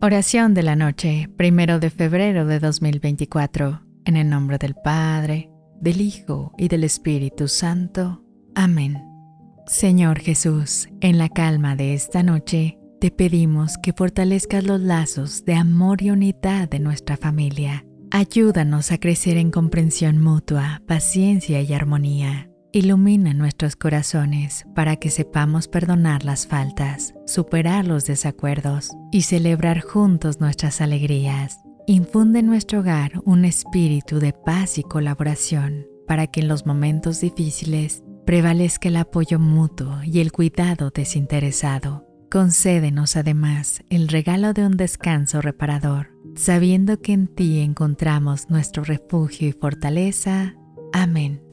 Oración 0.00 0.54
de 0.54 0.62
la 0.62 0.76
noche, 0.76 1.28
primero 1.36 1.78
de 1.80 1.90
febrero 1.90 2.46
de 2.46 2.60
2024, 2.60 3.82
en 4.04 4.16
el 4.16 4.28
nombre 4.28 4.58
del 4.58 4.74
Padre, 4.74 5.50
del 5.80 6.00
Hijo 6.00 6.52
y 6.58 6.68
del 6.68 6.84
Espíritu 6.84 7.48
Santo. 7.48 8.22
Amén. 8.54 9.02
Señor 9.66 10.20
Jesús, 10.20 10.88
en 11.00 11.18
la 11.18 11.28
calma 11.28 11.76
de 11.76 11.94
esta 11.94 12.22
noche, 12.22 12.78
te 13.00 13.10
pedimos 13.10 13.78
que 13.78 13.92
fortalezcas 13.92 14.64
los 14.64 14.80
lazos 14.80 15.44
de 15.44 15.54
amor 15.54 16.02
y 16.02 16.10
unidad 16.10 16.68
de 16.68 16.78
nuestra 16.78 17.16
familia. 17.16 17.84
Ayúdanos 18.10 18.92
a 18.92 18.98
crecer 18.98 19.36
en 19.38 19.50
comprensión 19.50 20.20
mutua, 20.20 20.82
paciencia 20.86 21.60
y 21.62 21.72
armonía. 21.72 22.48
Ilumina 22.72 23.32
nuestros 23.32 23.76
corazones 23.76 24.66
para 24.74 24.96
que 24.96 25.10
sepamos 25.10 25.68
perdonar 25.68 26.24
las 26.24 26.46
faltas, 26.46 27.14
superar 27.26 27.86
los 27.86 28.04
desacuerdos 28.04 28.90
y 29.12 29.22
celebrar 29.22 29.80
juntos 29.80 30.40
nuestras 30.40 30.80
alegrías. 30.80 31.60
Infunde 31.86 32.40
en 32.40 32.46
nuestro 32.46 32.80
hogar 32.80 33.12
un 33.24 33.44
espíritu 33.44 34.18
de 34.18 34.32
paz 34.32 34.78
y 34.78 34.82
colaboración 34.82 35.86
para 36.06 36.26
que 36.26 36.40
en 36.40 36.48
los 36.48 36.66
momentos 36.66 37.20
difíciles 37.20 38.02
prevalezca 38.26 38.88
el 38.88 38.96
apoyo 38.96 39.38
mutuo 39.38 40.00
y 40.04 40.20
el 40.20 40.32
cuidado 40.32 40.90
desinteresado. 40.90 42.04
Concédenos 42.30 43.16
además 43.16 43.82
el 43.88 44.08
regalo 44.08 44.52
de 44.52 44.66
un 44.66 44.76
descanso 44.76 45.40
reparador, 45.40 46.10
sabiendo 46.34 47.00
que 47.00 47.12
en 47.12 47.28
ti 47.28 47.60
encontramos 47.60 48.50
nuestro 48.50 48.82
refugio 48.82 49.48
y 49.48 49.52
fortaleza. 49.52 50.54
Amén. 50.92 51.45